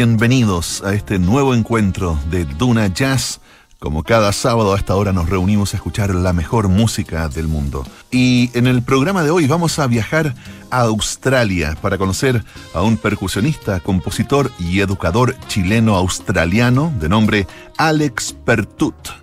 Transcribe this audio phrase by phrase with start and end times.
[0.00, 3.38] bienvenidos a este nuevo encuentro de Duna Jazz.
[3.78, 7.84] Como cada sábado a esta hora nos reunimos a escuchar la mejor música del mundo.
[8.10, 10.34] Y en el programa de hoy vamos a viajar
[10.70, 12.42] a Australia para conocer
[12.72, 19.19] a un percusionista, compositor y educador chileno-australiano de nombre Alex Pertut.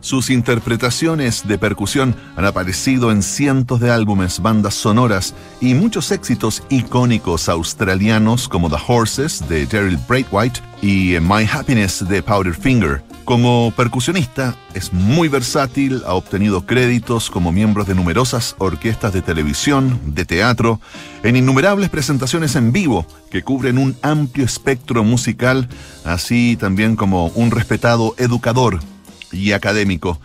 [0.00, 6.62] Sus interpretaciones de percusión han aparecido en cientos de álbumes, bandas sonoras y muchos éxitos
[6.68, 13.02] icónicos australianos como The Horses de Gerald Braithwaite y My Happiness de Powderfinger.
[13.24, 20.00] Como percusionista es muy versátil, ha obtenido créditos como miembro de numerosas orquestas de televisión,
[20.14, 20.80] de teatro,
[21.24, 25.68] en innumerables presentaciones en vivo que cubren un amplio espectro musical,
[26.04, 28.80] así también como un respetado educador
[29.32, 30.18] y académico.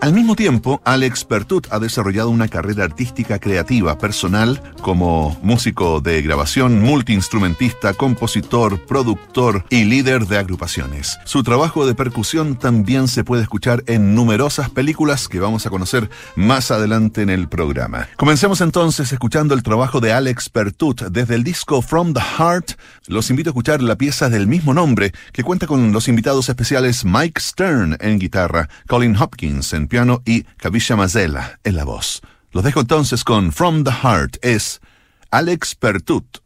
[0.00, 6.22] Al mismo tiempo, Alex Pertut ha desarrollado una carrera artística creativa personal como músico de
[6.22, 11.18] grabación, multiinstrumentista, compositor, productor y líder de agrupaciones.
[11.26, 16.08] Su trabajo de percusión también se puede escuchar en numerosas películas que vamos a conocer
[16.34, 18.08] más adelante en el programa.
[18.16, 22.72] Comencemos entonces escuchando el trabajo de Alex Pertut desde el disco From the Heart.
[23.06, 27.04] Los invito a escuchar la pieza del mismo nombre que cuenta con los invitados especiales
[27.04, 32.22] Mike Stern en guitarra, Colin Hopkins en piano y Kavisha Mazela en la voz.
[32.52, 34.80] Los dejo entonces con From the Heart es
[35.30, 36.38] Alex Pertut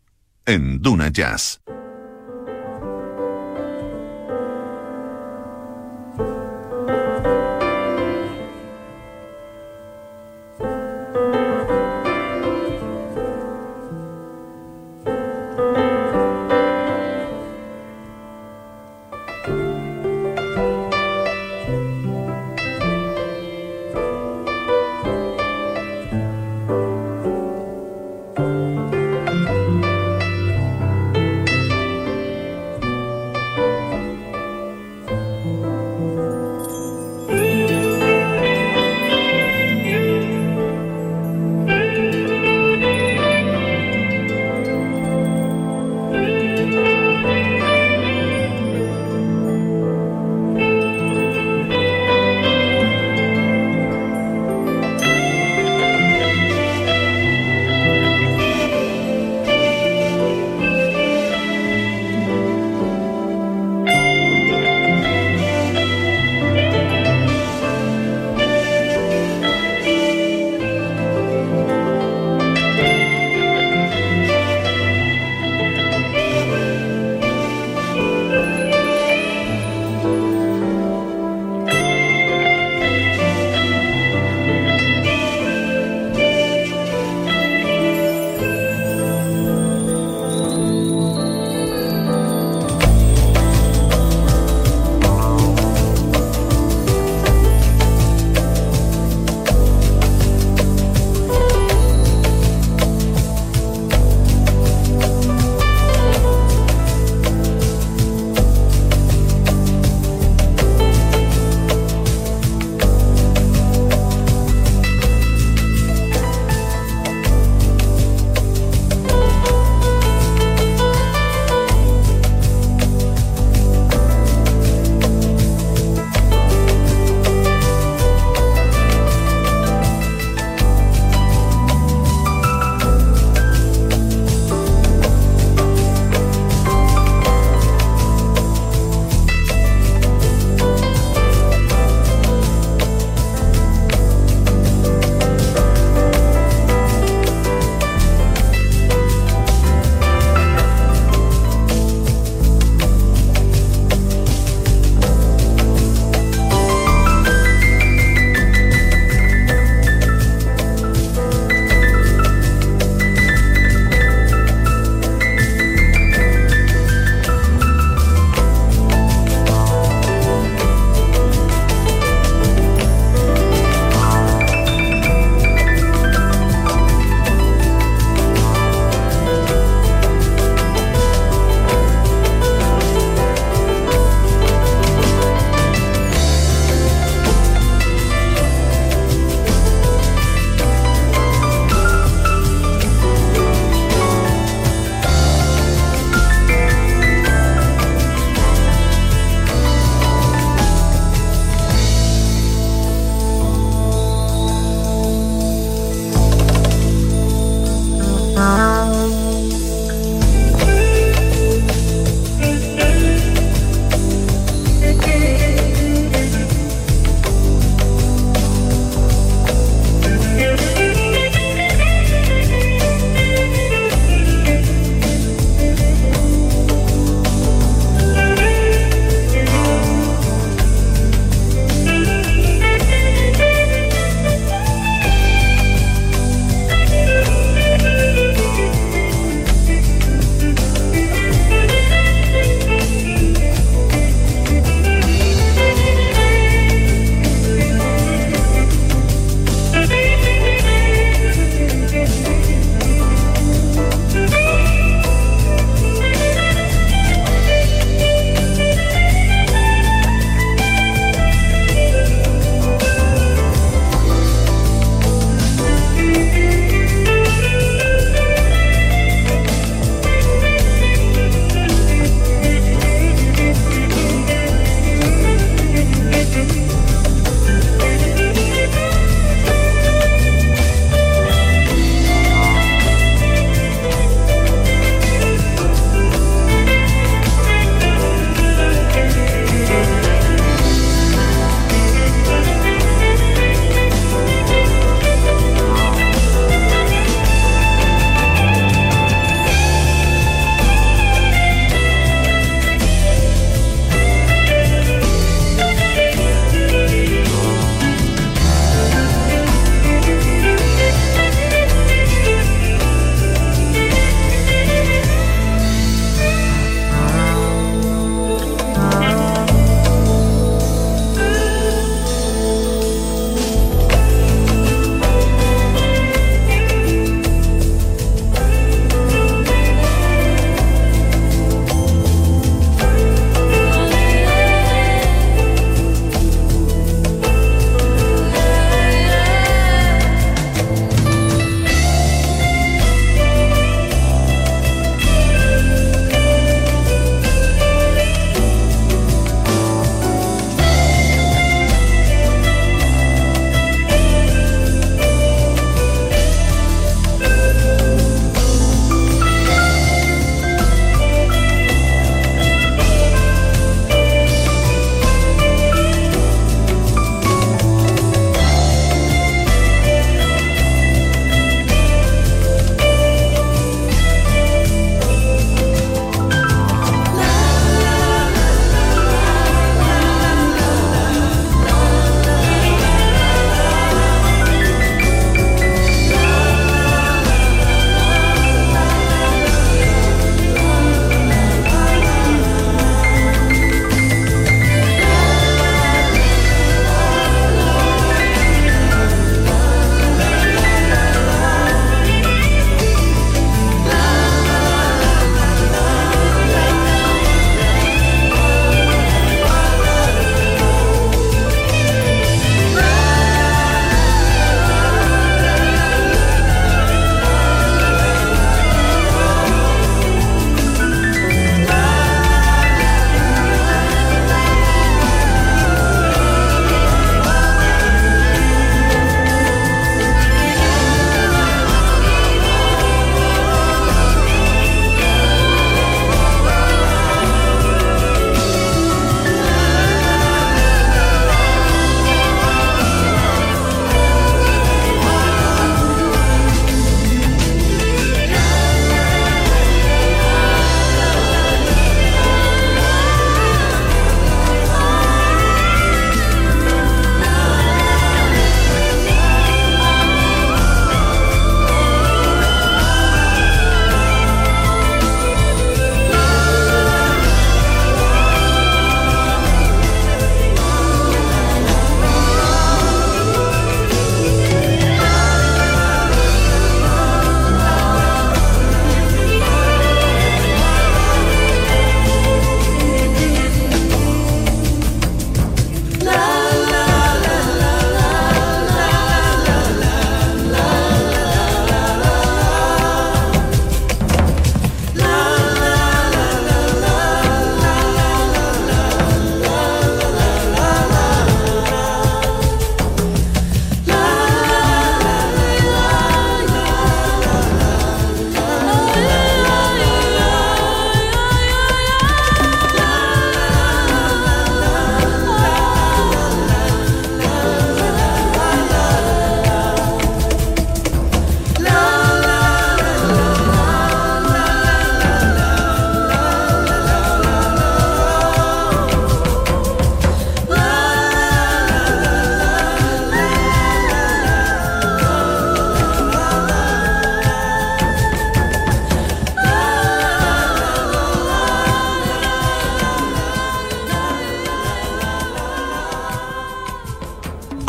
[0.47, 1.61] en Duna Jazz.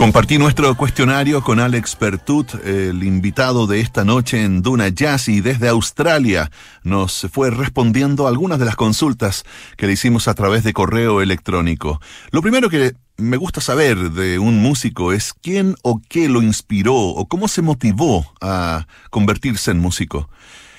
[0.05, 5.41] Compartí nuestro cuestionario con Alex Pertut, el invitado de esta noche en Duna Jazz y
[5.41, 6.51] desde Australia
[6.83, 9.45] nos fue respondiendo algunas de las consultas
[9.77, 11.99] que le hicimos a través de correo electrónico.
[12.29, 16.95] Lo primero que me gusta saber de un músico es quién o qué lo inspiró
[16.95, 20.29] o cómo se motivó a convertirse en músico.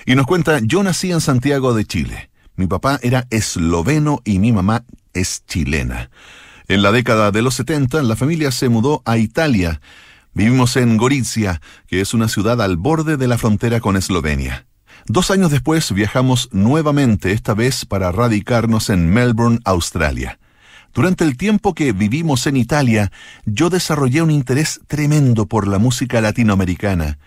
[0.06, 2.30] Y nos cuenta, yo nací en Santiago de Chile.
[2.54, 6.10] Mi papá era esloveno y mi mamá es chilena.
[6.68, 9.80] En la década de los 70, la familia se mudó a Italia.
[10.34, 14.66] Vivimos en Gorizia, que es una ciudad al borde de la frontera con Eslovenia.
[15.06, 20.40] Dos años después viajamos nuevamente, esta vez para radicarnos en Melbourne, Australia.
[20.92, 23.12] Durante el tiempo que vivimos en Italia,
[23.44, 27.18] yo desarrollé un interés tremendo por la música latinoamericana.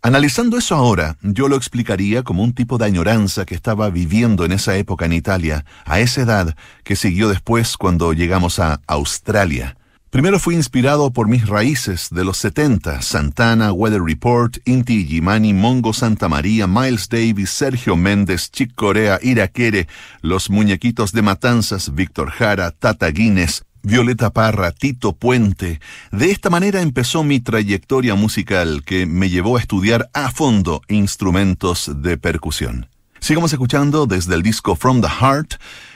[0.00, 4.52] Analizando eso ahora, yo lo explicaría como un tipo de añoranza que estaba viviendo en
[4.52, 9.76] esa época en Italia, a esa edad que siguió después cuando llegamos a Australia.
[10.10, 15.92] Primero fui inspirado por mis raíces de los 70, Santana, Weather Report, Inti Gimani, Mongo
[15.92, 19.86] Santa María, Miles Davis, Sergio Méndez, Chick Corea, Iraquere,
[20.22, 25.80] Los Muñequitos de Matanzas, Víctor Jara, Tata Guinness, Violeta Parra, Tito Puente.
[26.12, 31.90] De esta manera empezó mi trayectoria musical que me llevó a estudiar a fondo instrumentos
[32.02, 32.88] de percusión.
[33.20, 35.54] Sigamos escuchando desde el disco From the Heart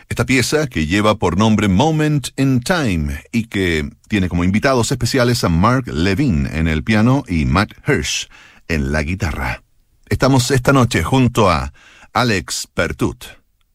[0.09, 5.43] esta pieza que lleva por nombre Moment in Time y que tiene como invitados especiales
[5.45, 8.29] a Mark Levine en el piano y Matt Hirsch
[8.69, 9.63] en la guitarra.
[10.09, 11.73] Estamos esta noche junto a
[12.13, 13.25] Alex Pertut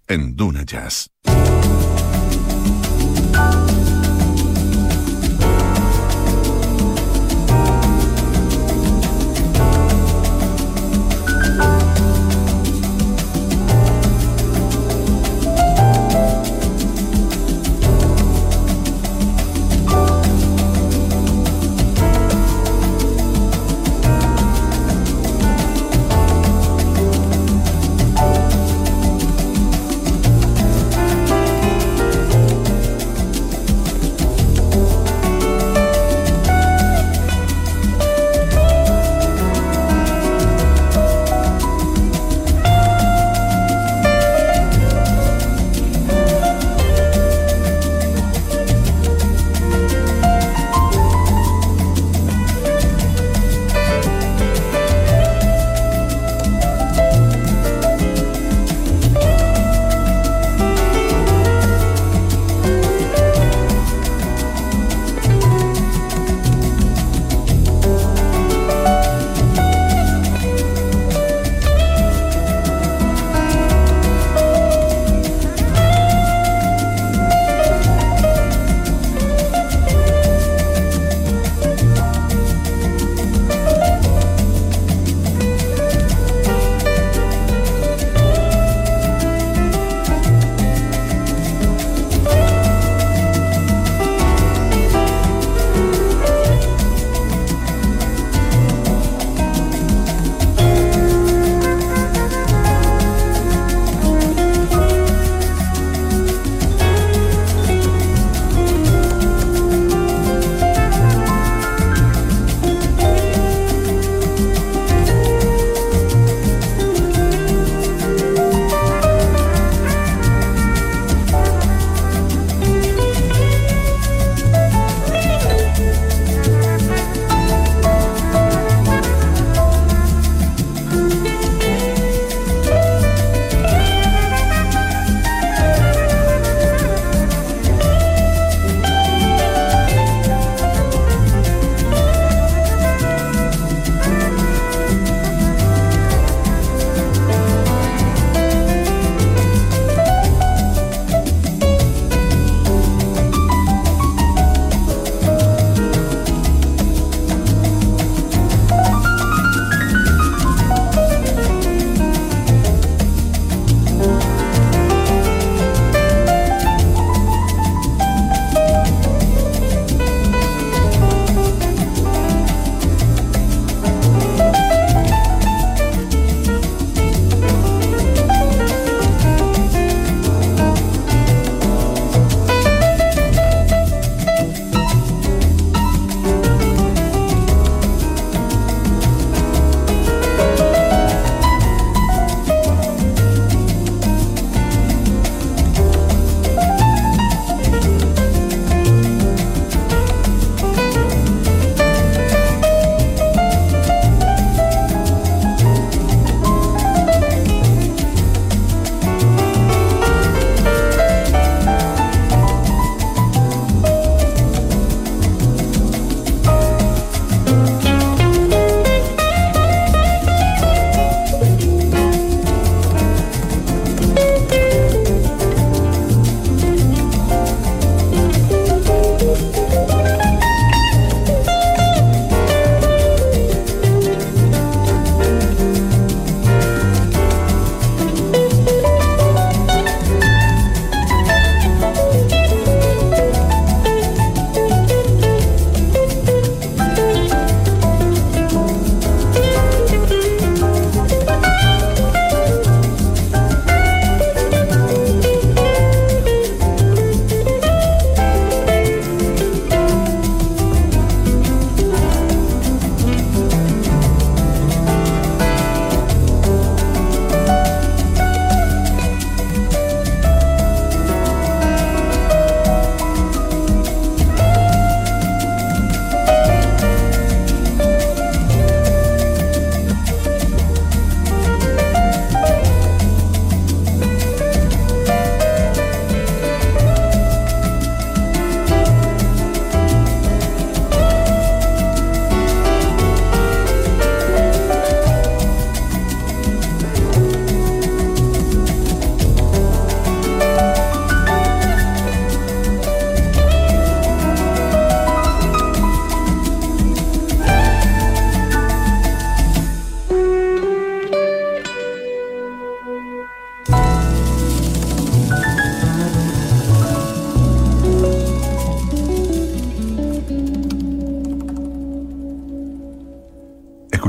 [0.08, 1.10] en Duna Jazz.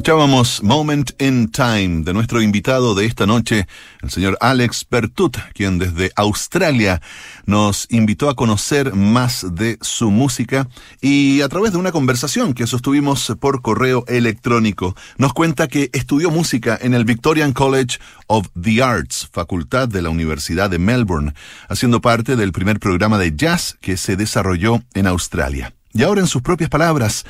[0.09, 3.67] Escuchábamos Moment in Time de nuestro invitado de esta noche,
[4.01, 7.03] el señor Alex Pertut, quien desde Australia
[7.45, 10.67] nos invitó a conocer más de su música
[11.03, 16.31] y a través de una conversación que sostuvimos por correo electrónico, nos cuenta que estudió
[16.31, 21.35] música en el Victorian College of the Arts, facultad de la Universidad de Melbourne,
[21.69, 25.75] haciendo parte del primer programa de jazz que se desarrolló en Australia.
[25.93, 27.27] Y ahora en sus propias palabras,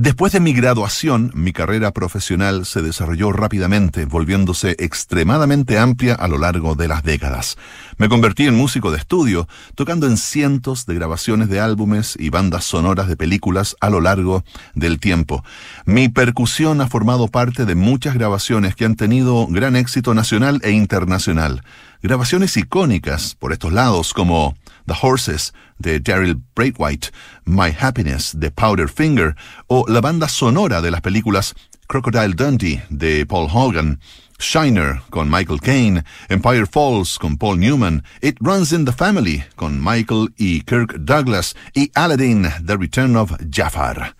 [0.00, 6.38] Después de mi graduación, mi carrera profesional se desarrolló rápidamente, volviéndose extremadamente amplia a lo
[6.38, 7.58] largo de las décadas.
[7.96, 12.62] Me convertí en músico de estudio, tocando en cientos de grabaciones de álbumes y bandas
[12.62, 14.44] sonoras de películas a lo largo
[14.76, 15.44] del tiempo.
[15.84, 20.70] Mi percusión ha formado parte de muchas grabaciones que han tenido gran éxito nacional e
[20.70, 21.64] internacional.
[22.04, 24.54] Grabaciones icónicas por estos lados como
[24.88, 27.10] The Horses de Daryl Braithwaite,
[27.46, 29.36] My Happiness de Powderfinger
[29.68, 31.54] o la banda sonora de las películas
[31.86, 34.00] Crocodile Dundee de Paul Hogan,
[34.38, 39.82] Shiner con Michael Caine, Empire Falls con Paul Newman, It Runs in the Family con
[39.82, 44.14] Michael y Kirk Douglas y Aladdin, The Return of Jafar.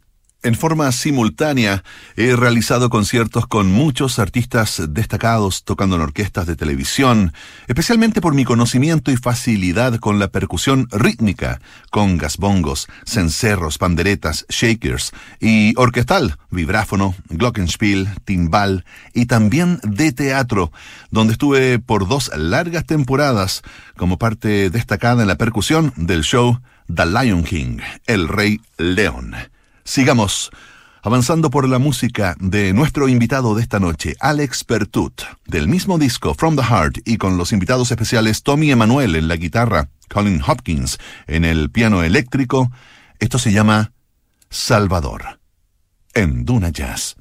[0.44, 1.82] En forma simultánea
[2.14, 7.32] he realizado conciertos con muchos artistas destacados tocando en orquestas de televisión,
[7.66, 15.10] especialmente por mi conocimiento y facilidad con la percusión rítmica, congas, bongos, cencerros, panderetas, shakers
[15.40, 20.70] y orquestal, vibráfono, glockenspiel, timbal y también de teatro,
[21.10, 23.62] donde estuve por dos largas temporadas
[23.96, 29.34] como parte destacada en la percusión del show The Lion King, el Rey León.
[29.88, 30.50] Sigamos
[31.02, 36.34] avanzando por la música de nuestro invitado de esta noche, Alex Pertut, del mismo disco
[36.34, 40.98] From the Heart y con los invitados especiales Tommy Emanuel en la guitarra, Colin Hopkins
[41.26, 42.70] en el piano eléctrico.
[43.18, 43.92] Esto se llama
[44.50, 45.40] Salvador,
[46.12, 47.16] en Duna Jazz.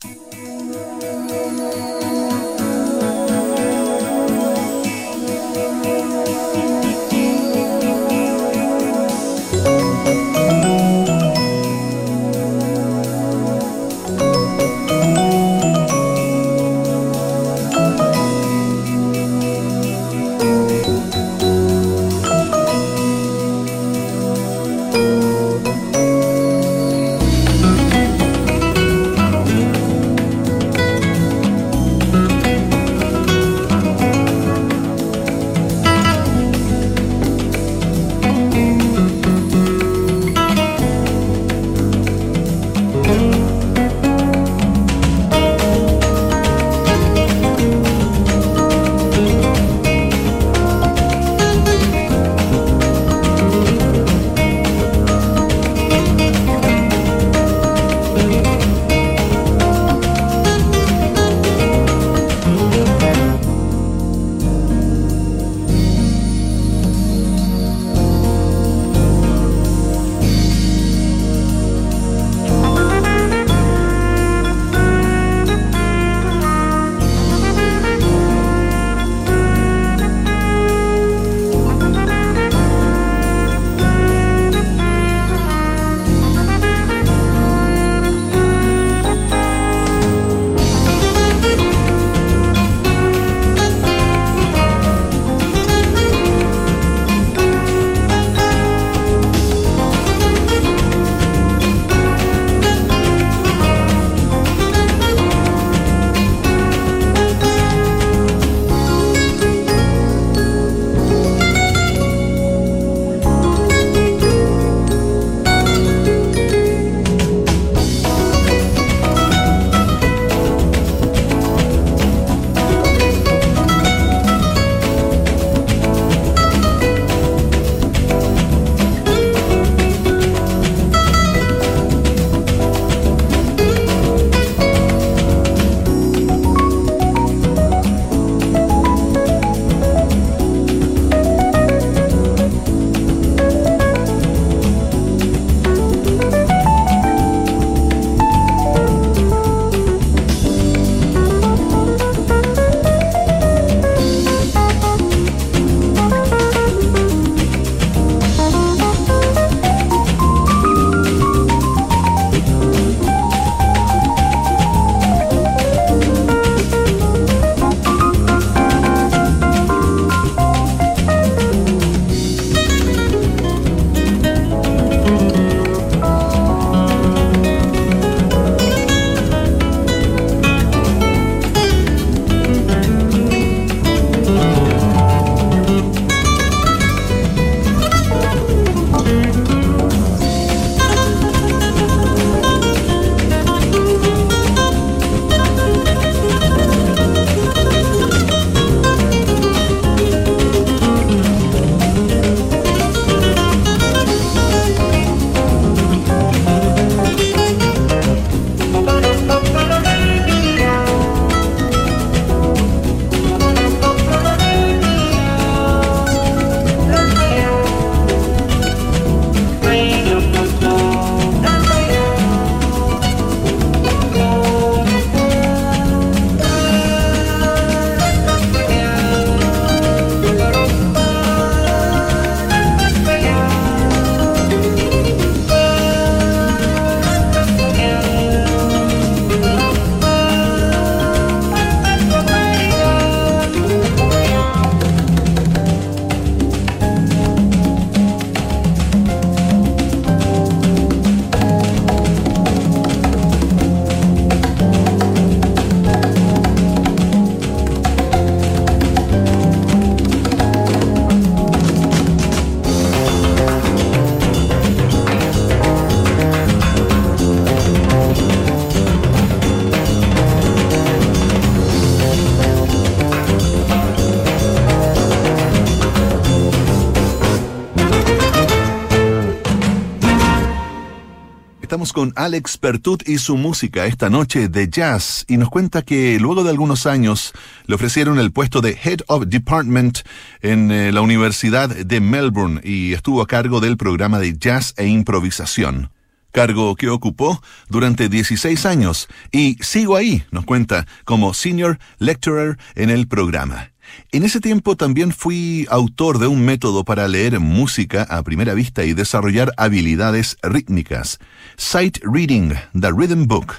[281.98, 286.44] Con Alex Pertut y su música esta noche de jazz y nos cuenta que luego
[286.44, 287.34] de algunos años
[287.66, 290.02] le ofrecieron el puesto de Head of Department
[290.44, 294.86] en eh, la Universidad de Melbourne y estuvo a cargo del programa de jazz e
[294.86, 295.90] improvisación.
[296.32, 302.92] Cargo que ocupó durante 16 años y sigo ahí, nos cuenta, como Senior Lecturer en
[302.92, 303.72] el programa.
[304.12, 308.84] En ese tiempo también fui autor de un método para leer música a primera vista
[308.84, 311.20] y desarrollar habilidades rítmicas.
[311.58, 313.56] Sight Reading, The Rhythm Book.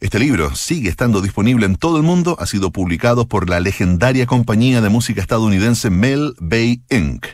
[0.00, 4.26] Este libro sigue estando disponible en todo el mundo, ha sido publicado por la legendaria
[4.26, 7.26] compañía de música estadounidense Mel Bay Inc.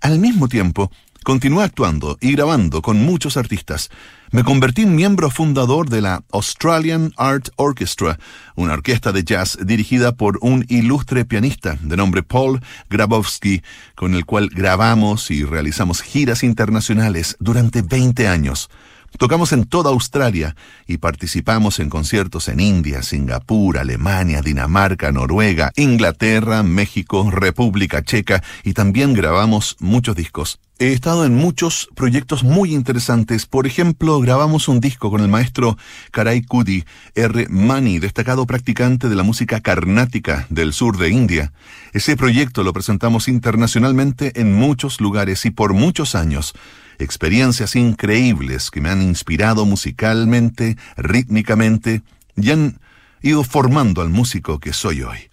[0.00, 0.90] Al mismo tiempo,
[1.26, 3.90] continué actuando y grabando con muchos artistas.
[4.30, 8.16] Me convertí en miembro fundador de la Australian Art Orchestra,
[8.54, 13.60] una orquesta de jazz dirigida por un ilustre pianista de nombre Paul Grabowski,
[13.96, 18.70] con el cual grabamos y realizamos giras internacionales durante 20 años.
[19.18, 20.54] Tocamos en toda Australia
[20.86, 28.74] y participamos en conciertos en India, Singapur, Alemania, Dinamarca, Noruega, Inglaterra, México, República Checa y
[28.74, 30.60] también grabamos muchos discos.
[30.78, 33.46] He estado en muchos proyectos muy interesantes.
[33.46, 35.78] Por ejemplo, grabamos un disco con el maestro
[36.10, 36.84] Karai Kudi
[37.14, 37.46] R.
[37.48, 41.54] Mani, destacado practicante de la música carnática del sur de India.
[41.94, 46.52] Ese proyecto lo presentamos internacionalmente en muchos lugares y por muchos años
[46.98, 52.02] experiencias increíbles que me han inspirado musicalmente, rítmicamente
[52.36, 52.80] y han
[53.22, 55.30] ido formando al músico que soy hoy.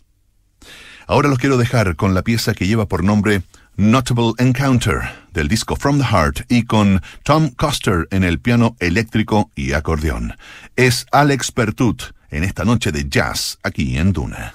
[1.06, 3.44] Ahora los quiero dejar con la pieza que lleva por nombre
[3.76, 5.02] Notable Encounter
[5.34, 10.36] del disco From the Heart y con Tom Custer en el piano eléctrico y acordeón.
[10.76, 14.54] Es Alex Pertut en esta noche de jazz aquí en Duna.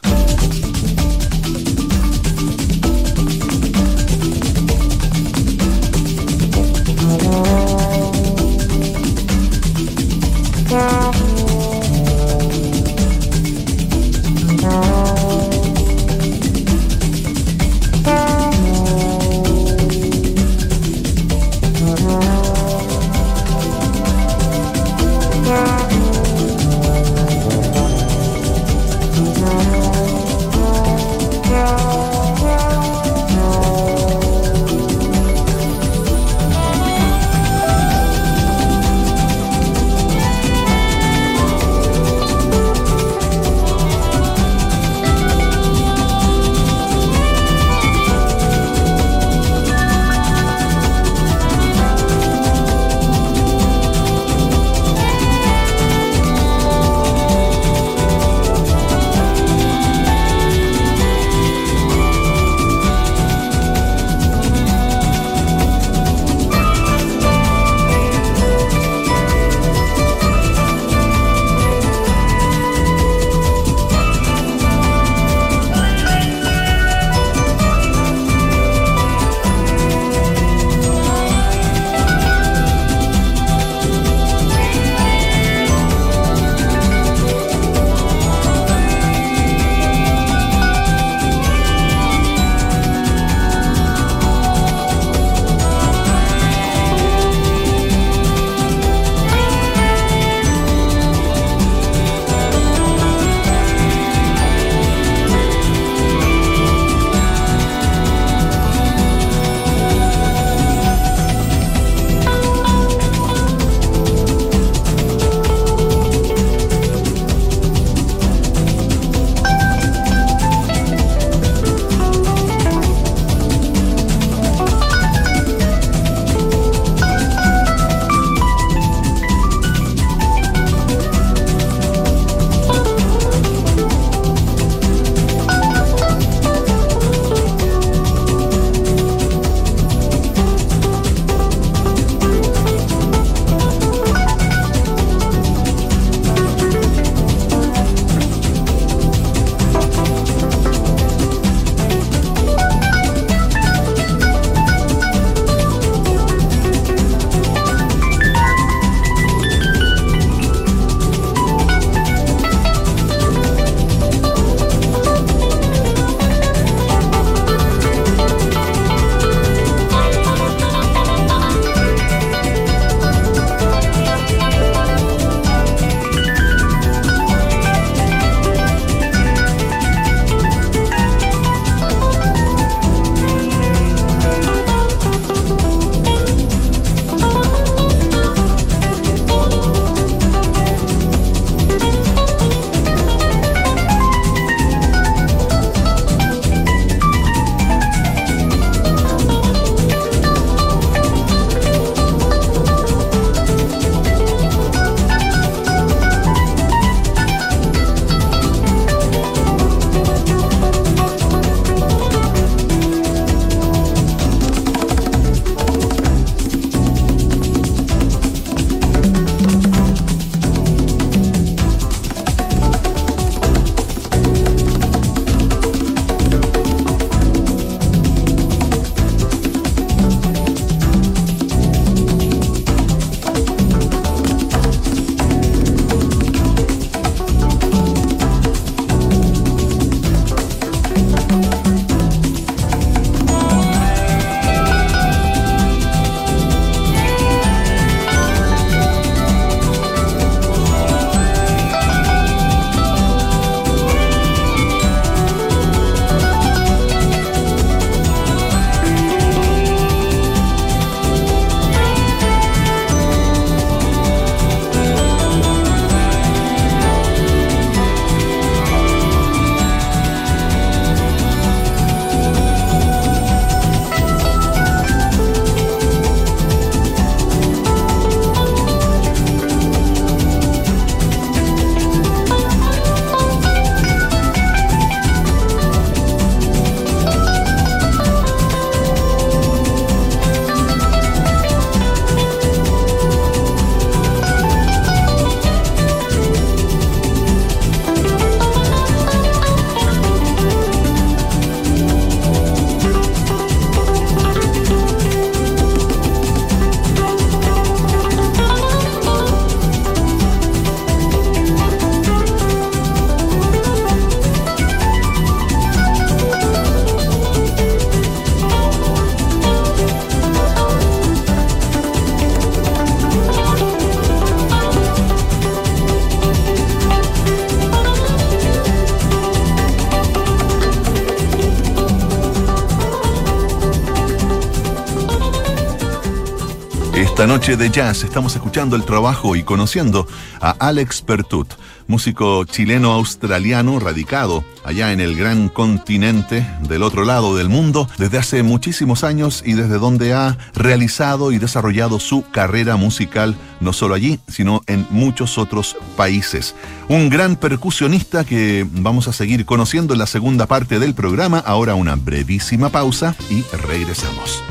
[337.29, 340.09] Noche de jazz estamos escuchando el trabajo y conociendo
[340.41, 341.47] a Alex Pertut,
[341.87, 348.43] músico chileno-australiano radicado allá en el gran continente del otro lado del mundo desde hace
[348.43, 354.19] muchísimos años y desde donde ha realizado y desarrollado su carrera musical no solo allí,
[354.27, 356.55] sino en muchos otros países.
[356.88, 361.41] Un gran percusionista que vamos a seguir conociendo en la segunda parte del programa.
[361.41, 364.43] Ahora una brevísima pausa y regresamos.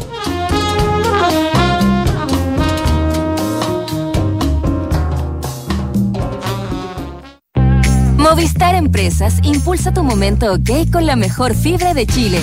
[8.38, 12.39] Movistar Empresas impulsa tu momento OK con la mejor fibra de Chile.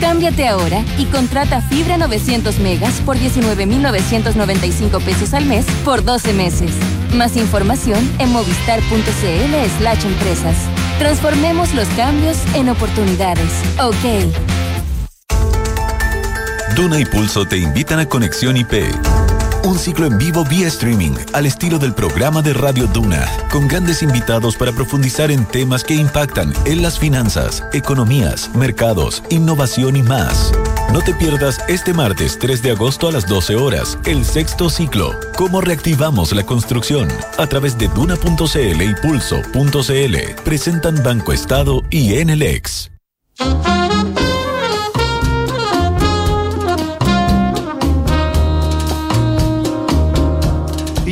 [0.00, 6.72] Cámbiate ahora y contrata fibra 900 megas por 19.995 pesos al mes por 12 meses.
[7.14, 10.56] Más información en movistar.cl slash empresas.
[10.98, 13.52] Transformemos los cambios en oportunidades.
[13.80, 14.26] OK.
[16.74, 18.72] Duna y Pulso te invitan a Conexión IP
[19.66, 24.02] un ciclo en vivo vía streaming al estilo del programa de Radio Duna, con grandes
[24.02, 30.52] invitados para profundizar en temas que impactan en las finanzas, economías, mercados, innovación y más.
[30.92, 35.10] No te pierdas este martes 3 de agosto a las 12 horas, el sexto ciclo,
[35.36, 40.42] Cómo reactivamos la construcción, a través de duna.cl y pulso.cl.
[40.44, 42.90] Presentan Banco Estado y NLEX.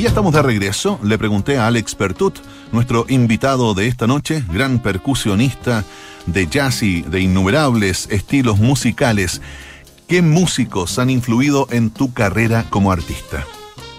[0.05, 1.01] Ya estamos de regreso.
[1.03, 2.37] Le pregunté a Alex Pertut,
[2.73, 5.83] nuestro invitado de esta noche, gran percusionista
[6.27, 9.41] de jazz y de innumerables estilos musicales,
[10.07, 13.47] ¿qué músicos han influido en tu carrera como artista?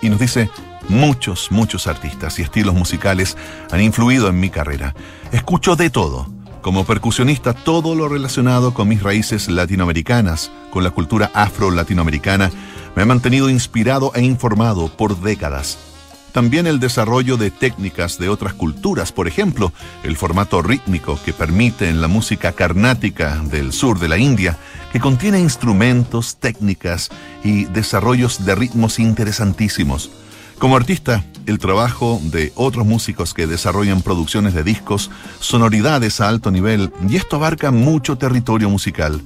[0.03, 0.51] Y nos dice,
[0.89, 3.35] muchos, muchos artistas y estilos musicales
[3.71, 4.93] han influido en mi carrera.
[5.31, 6.27] Escucho de todo.
[6.61, 12.51] Como percusionista, todo lo relacionado con mis raíces latinoamericanas, con la cultura afro-latinoamericana,
[12.95, 15.94] me ha mantenido inspirado e informado por décadas.
[16.35, 19.71] También el desarrollo de técnicas de otras culturas, por ejemplo,
[20.03, 24.57] el formato rítmico que permite en la música carnática del sur de la India,
[24.91, 27.09] que contiene instrumentos, técnicas
[27.41, 30.11] y desarrollos de ritmos interesantísimos.
[30.59, 36.51] Como artista, el trabajo de otros músicos que desarrollan producciones de discos, sonoridades a alto
[36.51, 39.21] nivel, y esto abarca mucho territorio musical.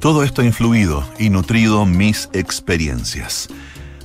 [0.00, 3.48] Todo esto ha influido y nutrido mis experiencias.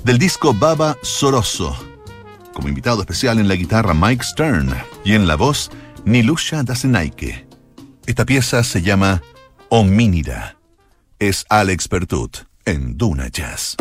[0.04, 1.91] Del disco Baba Soroso,
[2.54, 4.74] como invitado especial en la guitarra Mike Stern
[5.04, 5.72] y en la voz
[6.06, 7.47] Nilusha Dasenaike.
[8.06, 9.22] Esta pieza se llama
[9.70, 10.58] Homínida.
[11.20, 13.78] Es Alex Pertut en Duna Jazz.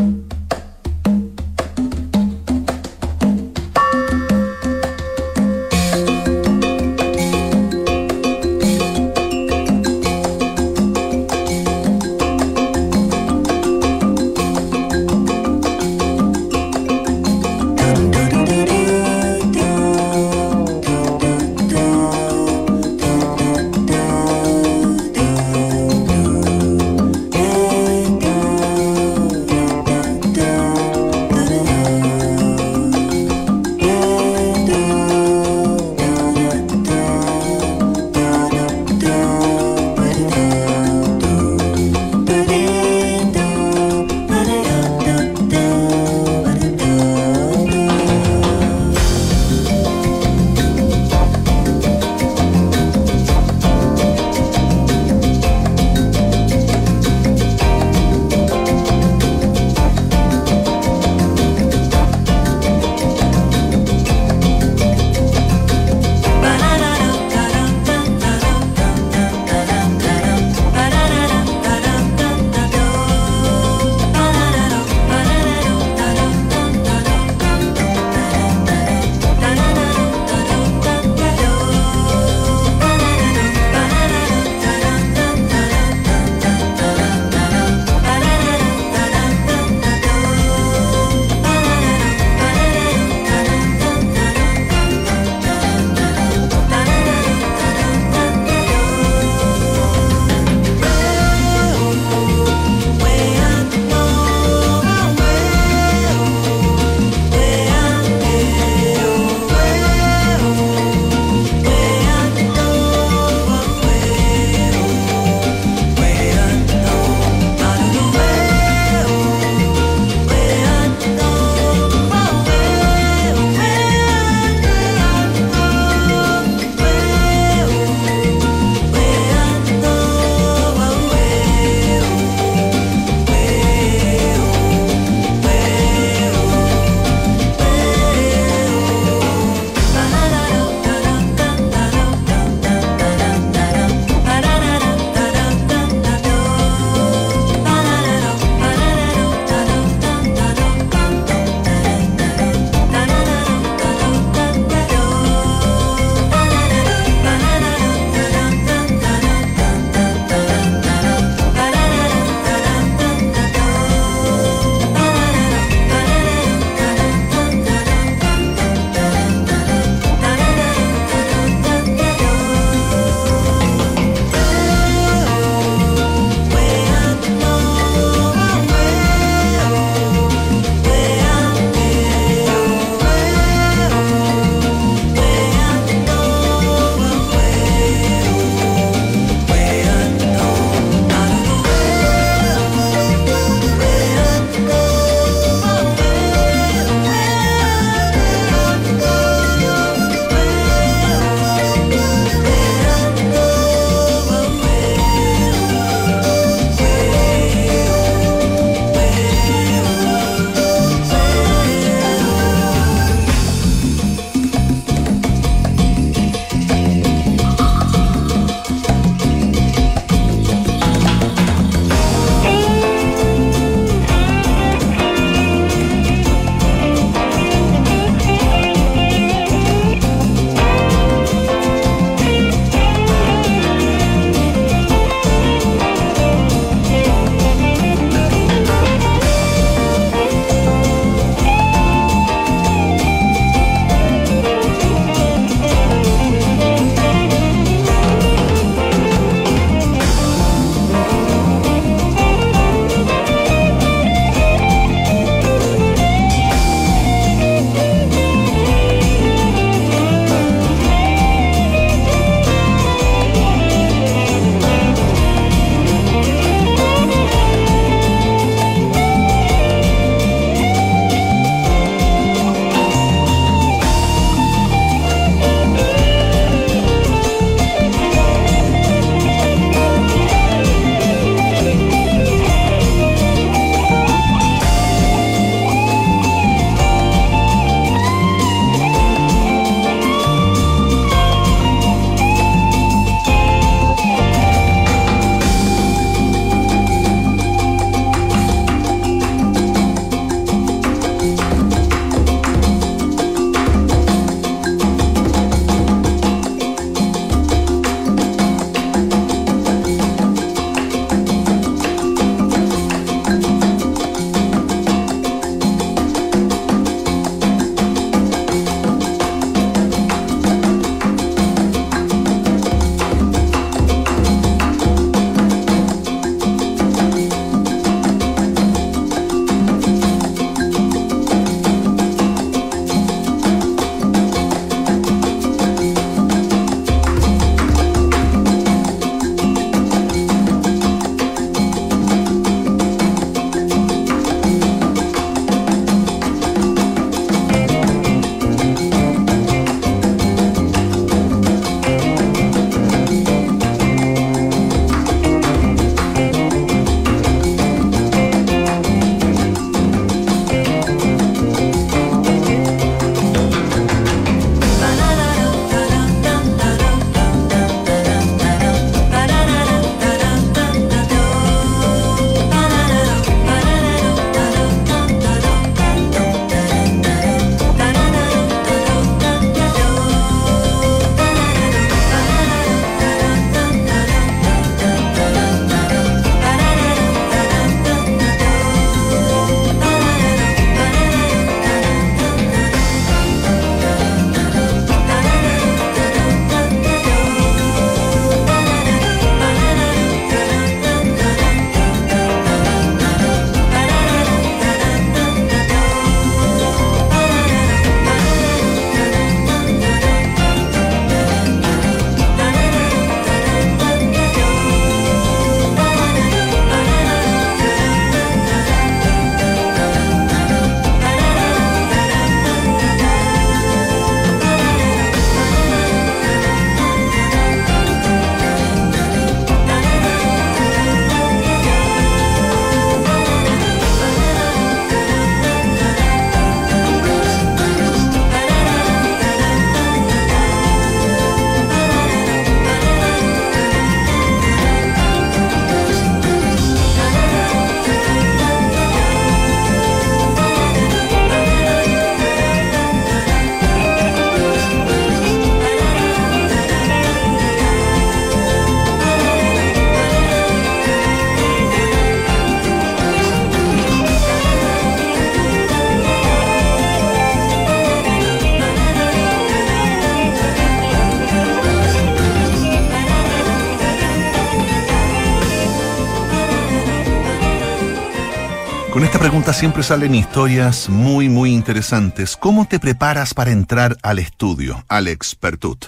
[479.47, 482.37] Siempre salen historias muy, muy interesantes.
[482.37, 485.87] ¿Cómo te preparas para entrar al estudio, al expertut?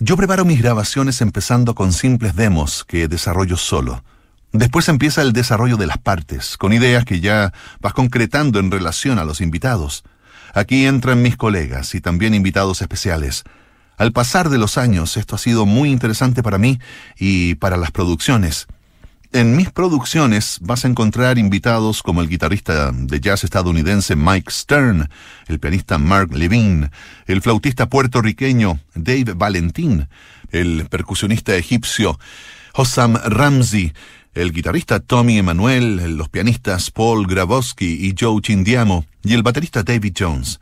[0.00, 4.02] Yo preparo mis grabaciones empezando con simples demos que desarrollo solo.
[4.52, 9.18] Después empieza el desarrollo de las partes, con ideas que ya vas concretando en relación
[9.18, 10.02] a los invitados.
[10.52, 13.44] Aquí entran mis colegas y también invitados especiales.
[13.96, 16.80] Al pasar de los años, esto ha sido muy interesante para mí
[17.18, 18.66] y para las producciones.
[19.32, 25.08] En mis producciones vas a encontrar invitados como el guitarrista de jazz estadounidense Mike Stern,
[25.46, 26.90] el pianista Mark Levine,
[27.26, 30.08] el flautista puertorriqueño Dave Valentín,
[30.50, 32.18] el percusionista egipcio
[32.74, 33.92] Hossam Ramsey,
[34.34, 40.14] el guitarrista Tommy Emanuel, los pianistas Paul Grabowski y Joe Chindiamo y el baterista David
[40.18, 40.58] Jones.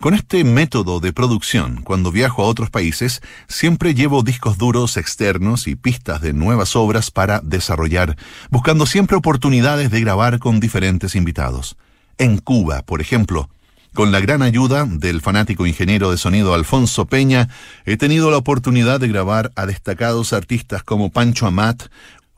[0.00, 5.66] Con este método de producción, cuando viajo a otros países, siempre llevo discos duros externos
[5.66, 8.16] y pistas de nuevas obras para desarrollar,
[8.48, 11.76] buscando siempre oportunidades de grabar con diferentes invitados.
[12.16, 13.50] En Cuba, por ejemplo,
[13.92, 17.50] con la gran ayuda del fanático ingeniero de sonido Alfonso Peña,
[17.84, 21.88] he tenido la oportunidad de grabar a destacados artistas como Pancho Amat,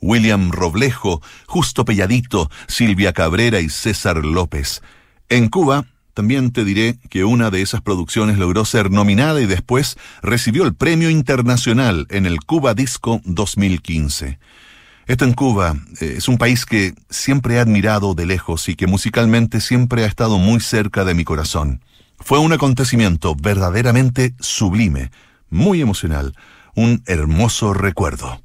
[0.00, 4.82] William Roblejo, Justo Pelladito, Silvia Cabrera y César López.
[5.28, 9.96] En Cuba también te diré que una de esas producciones logró ser nominada y después
[10.22, 14.38] recibió el premio internacional en el Cuba Disco 2015.
[15.06, 18.86] Esto en Cuba eh, es un país que siempre he admirado de lejos y que
[18.86, 21.82] musicalmente siempre ha estado muy cerca de mi corazón.
[22.18, 25.10] Fue un acontecimiento verdaderamente sublime,
[25.50, 26.36] muy emocional,
[26.74, 28.42] un hermoso recuerdo.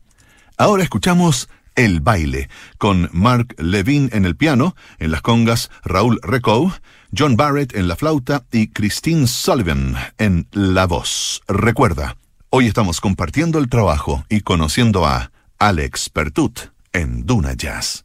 [0.58, 1.48] Ahora escuchamos
[1.78, 2.50] El baile,
[2.80, 6.74] con Mark Levine en el piano, en las congas Raúl Recou,
[7.16, 11.44] John Barrett en la flauta y Christine Sullivan en la voz.
[11.48, 12.18] Recuerda,
[12.50, 16.60] hoy estamos compartiendo el trabajo y conociendo a Alex Pertut
[16.94, 18.04] en Duna Jazz.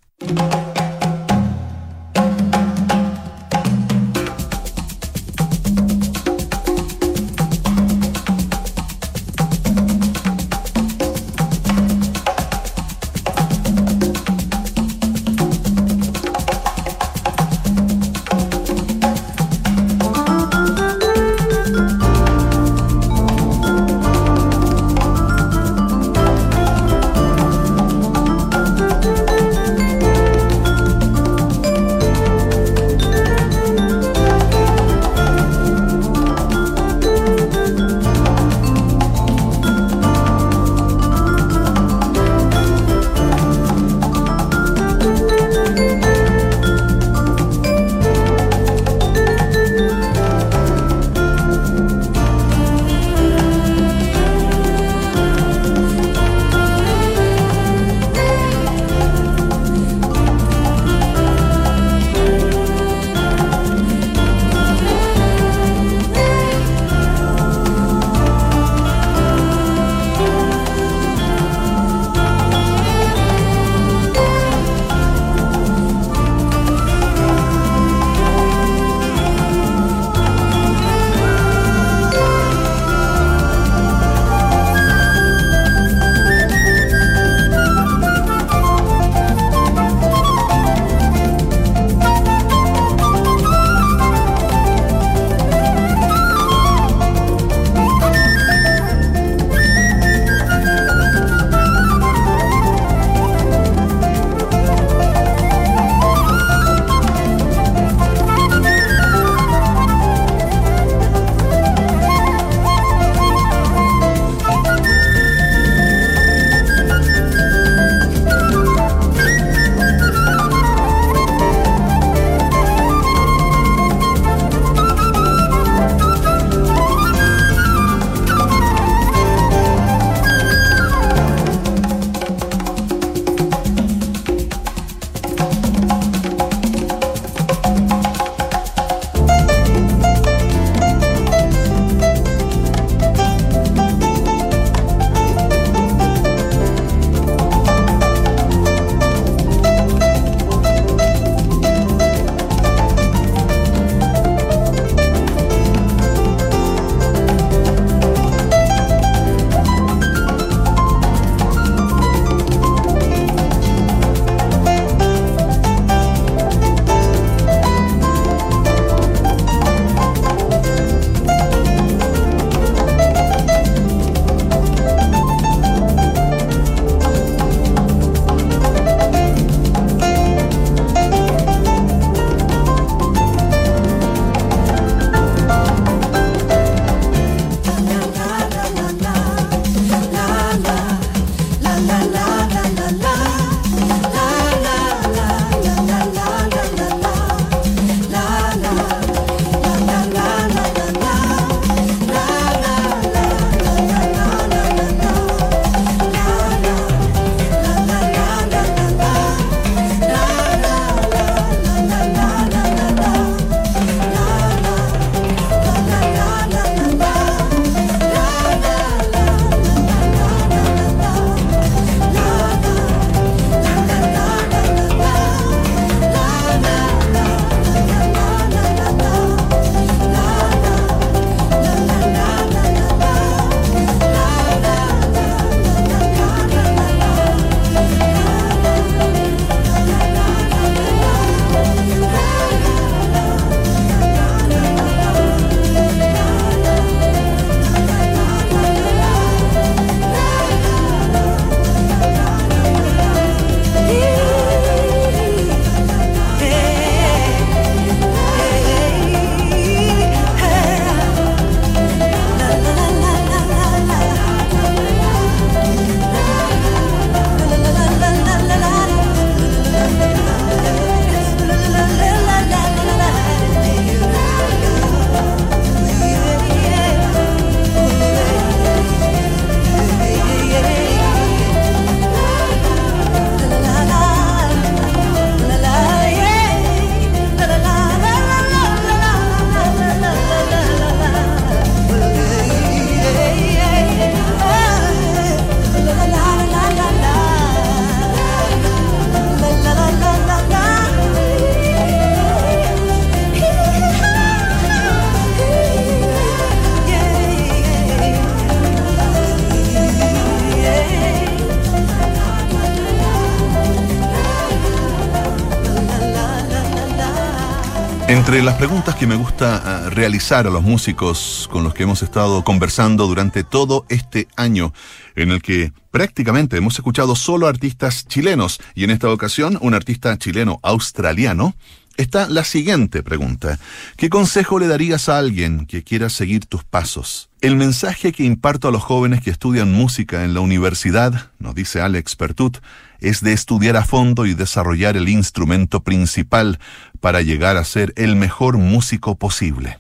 [318.32, 322.02] Entre las preguntas que me gusta ah, realizar a los músicos con los que hemos
[322.02, 324.72] estado conversando durante todo este año,
[325.16, 330.16] en el que prácticamente hemos escuchado solo artistas chilenos y en esta ocasión un artista
[330.16, 331.54] chileno australiano,
[331.97, 333.59] está la siguiente pregunta.
[333.97, 337.28] ¿Qué consejo le darías a alguien que quiera seguir tus pasos?
[337.40, 341.80] El mensaje que imparto a los jóvenes que estudian música en la universidad, nos dice
[341.80, 342.59] Alex Pertut,
[343.01, 346.59] es de estudiar a fondo y desarrollar el instrumento principal
[347.01, 349.78] para llegar a ser el mejor músico posible.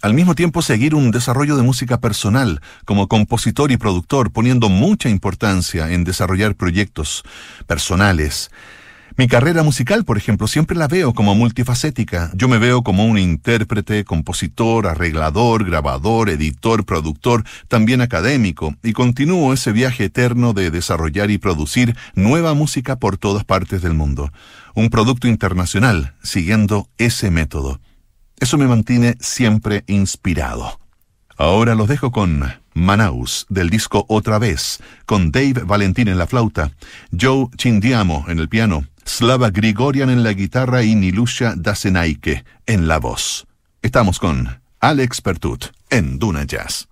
[0.00, 5.08] Al mismo tiempo seguir un desarrollo de música personal como compositor y productor, poniendo mucha
[5.08, 7.24] importancia en desarrollar proyectos
[7.66, 8.52] personales,
[9.18, 12.30] mi carrera musical, por ejemplo, siempre la veo como multifacética.
[12.34, 19.52] Yo me veo como un intérprete, compositor, arreglador, grabador, editor, productor, también académico, y continúo
[19.52, 24.32] ese viaje eterno de desarrollar y producir nueva música por todas partes del mundo.
[24.76, 27.80] Un producto internacional, siguiendo ese método.
[28.38, 30.78] Eso me mantiene siempre inspirado.
[31.36, 36.70] Ahora los dejo con Manaus, del disco Otra vez, con Dave Valentín en la flauta,
[37.20, 42.98] Joe Chindiamo en el piano, Slava Grigorian en la guitarra y Nilusha Dasenaike en la
[42.98, 43.46] voz.
[43.80, 46.88] Estamos con Alex Pertut en Duna Jazz.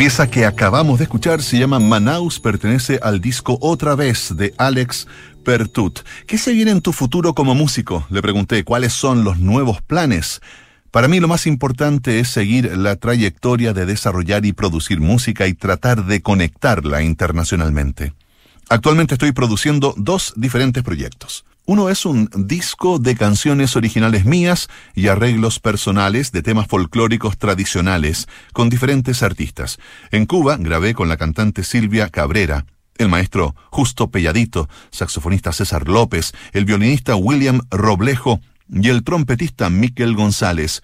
[0.00, 5.06] Pieza que acabamos de escuchar se llama Manaus, pertenece al disco Otra vez de Alex
[5.44, 6.00] Pertut.
[6.26, 8.06] ¿Qué se viene en tu futuro como músico?
[8.08, 10.40] Le pregunté cuáles son los nuevos planes.
[10.90, 15.52] Para mí lo más importante es seguir la trayectoria de desarrollar y producir música y
[15.52, 18.14] tratar de conectarla internacionalmente.
[18.70, 21.44] Actualmente estoy produciendo dos diferentes proyectos.
[21.70, 28.26] Uno es un disco de canciones originales mías y arreglos personales de temas folclóricos tradicionales
[28.52, 29.78] con diferentes artistas.
[30.10, 32.66] En Cuba grabé con la cantante Silvia Cabrera,
[32.98, 38.40] el maestro Justo Pelladito, saxofonista César López, el violinista William Roblejo
[38.72, 40.82] y el trompetista Miquel González.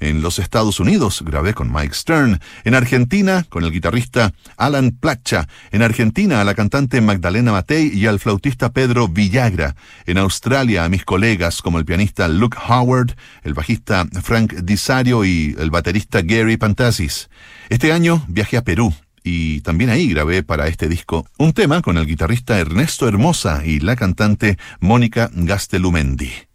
[0.00, 2.40] En los Estados Unidos grabé con Mike Stern.
[2.64, 5.48] En Argentina con el guitarrista Alan Placha.
[5.72, 9.74] En Argentina a la cantante Magdalena Matei y al flautista Pedro Villagra.
[10.06, 15.56] En Australia a mis colegas como el pianista Luke Howard, el bajista Frank Disario y
[15.58, 17.28] el baterista Gary Pantasis.
[17.68, 21.98] Este año viajé a Perú y también ahí grabé para este disco un tema con
[21.98, 26.47] el guitarrista Ernesto Hermosa y la cantante Mónica Gastelumendi.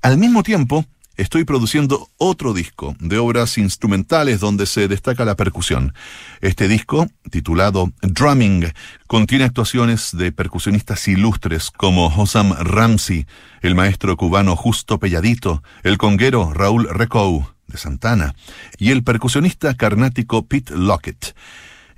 [0.00, 0.84] Al mismo tiempo,
[1.16, 5.94] estoy produciendo otro disco de obras instrumentales donde se destaca la percusión.
[6.40, 8.72] Este disco, titulado Drumming,
[9.06, 13.26] contiene actuaciones de percusionistas ilustres como Hosam Ramsey,
[13.60, 18.34] el maestro cubano Justo Pelladito, el conguero Raúl Recou de Santana
[18.78, 21.34] y el percusionista carnático Pete Lockett.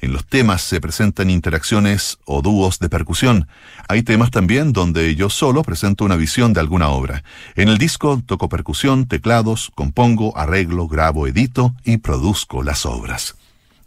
[0.04, 3.48] En los temas se presentan interacciones o dúos de percusión.
[3.88, 7.24] Hay temas también donde yo solo presento una visión de alguna obra.
[7.56, 13.36] En el disco toco percusión, teclados, compongo, arreglo, grabo, edito y produzco las obras.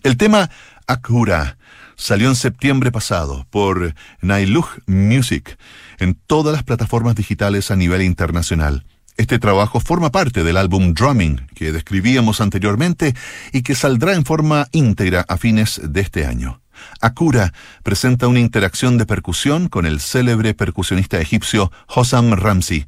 [0.01, 0.49] El tema
[0.87, 1.59] Akura
[1.95, 5.55] salió en septiembre pasado por Nailuh Music
[5.99, 8.85] en todas las plataformas digitales a nivel internacional.
[9.17, 13.15] Este trabajo forma parte del álbum Drumming que describíamos anteriormente
[13.51, 16.61] y que saldrá en forma íntegra a fines de este año.
[17.01, 17.51] Akura
[17.81, 22.85] presenta una interacción de percusión con el célebre percusionista egipcio Hossam Ramsey.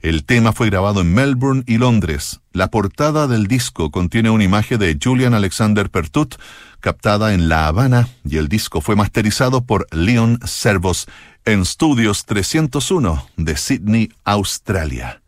[0.00, 2.40] El tema fue grabado en Melbourne y Londres.
[2.52, 6.34] La portada del disco contiene una imagen de Julian Alexander Pertut
[6.80, 11.06] captada en La Habana y el disco fue masterizado por Leon Servos
[11.44, 15.19] en Studios 301 de Sydney, Australia.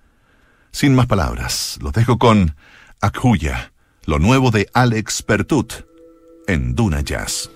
[0.73, 2.57] Sin más palabras, los dejo con
[3.03, 3.73] Akuya,
[4.07, 5.85] lo nuevo de Alex Pertut
[6.47, 7.51] en Duna Jazz.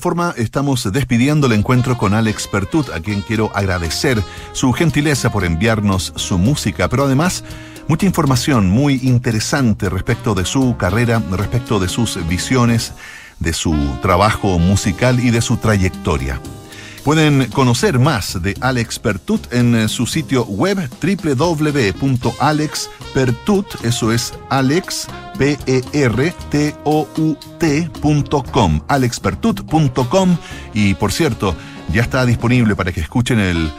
[0.00, 4.20] Forma estamos despidiendo el encuentro con Alex Pertut, a quien quiero agradecer
[4.52, 7.44] su gentileza por enviarnos su música, pero además
[7.86, 12.92] mucha información muy interesante respecto de su carrera, respecto de sus visiones,
[13.38, 16.40] de su trabajo musical y de su trayectoria.
[17.04, 25.08] Pueden conocer más de Alex Pertut en eh, su sitio web www.alexpertut, eso es Alex
[25.40, 30.36] p e r t o u t.com, alexpertut.com
[30.74, 31.56] y por cierto,
[31.90, 33.72] ya está disponible para que escuchen el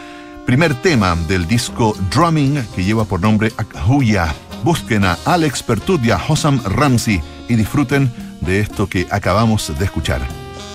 [0.47, 4.33] primer tema del disco Drumming que lleva por nombre Akhuya.
[4.63, 9.85] Busquen a Alex Pertut y a Hossam Ramsey y disfruten de esto que acabamos de
[9.85, 10.21] escuchar.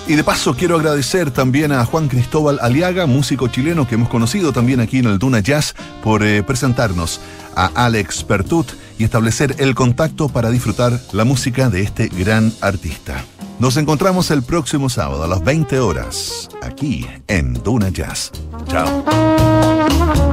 [0.07, 4.53] Y de paso quiero agradecer también a Juan Cristóbal Aliaga, músico chileno que hemos conocido
[4.53, 7.21] también aquí en el Duna Jazz, por eh, presentarnos
[7.57, 13.25] a Alex Pertut y establecer el contacto para disfrutar la música de este gran artista.
[13.59, 18.33] Nos encontramos el próximo sábado a las 20 horas, aquí en Duna Jazz.
[18.69, 20.26] Chao.